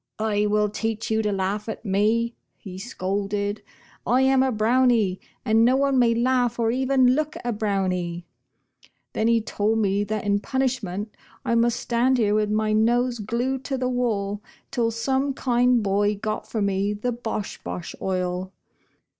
[0.17, 3.61] 'I will teach you to laugh at me,' he scolded.
[4.07, 8.25] 'I am a Brownie, and no one may laugh or even look at a Brownie.'
[9.13, 13.63] Then he told me that in punishment I must stand here with my nose glued
[13.65, 14.41] to the wall
[14.71, 18.51] till some kind boy got for me the' Bosh Bosh Oil.'